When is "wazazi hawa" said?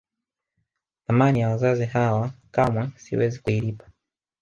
1.49-2.31